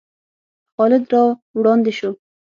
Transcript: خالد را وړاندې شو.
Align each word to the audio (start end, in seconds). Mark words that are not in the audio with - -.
خالد 0.75 1.03
را 1.13 1.23
وړاندې 1.57 1.91
شو. 1.97 2.11